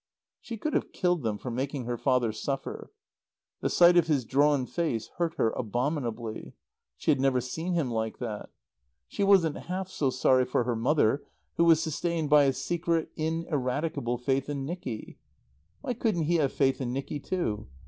She 0.39 0.57
could 0.57 0.73
have 0.73 0.91
killed 0.91 1.21
them 1.21 1.37
for 1.37 1.51
making 1.51 1.85
her 1.85 1.95
father 1.95 2.31
suffer. 2.31 2.91
The 3.59 3.69
sight 3.69 3.97
of 3.97 4.07
his 4.07 4.25
drawn 4.25 4.65
face 4.65 5.09
hurt 5.17 5.35
her 5.35 5.51
abominably. 5.51 6.53
She 6.97 7.11
had 7.11 7.19
never 7.21 7.39
seen 7.39 7.73
him 7.75 7.91
like 7.91 8.17
that. 8.17 8.49
She 9.07 9.23
wasn't 9.23 9.57
half 9.67 9.89
so 9.89 10.09
sorry 10.09 10.45
for 10.45 10.63
her 10.63 10.75
mother 10.75 11.21
who 11.57 11.65
was 11.65 11.83
sustained 11.83 12.31
by 12.31 12.45
a 12.45 12.53
secret, 12.53 13.11
ineradicable 13.15 14.17
faith 14.17 14.49
in 14.49 14.65
Nicky. 14.65 15.19
Why 15.81 15.93
couldn't 15.93 16.23
he 16.23 16.37
have 16.37 16.51
faith 16.51 16.81
in 16.81 16.91
Nicky 16.91 17.19
too? 17.19 17.67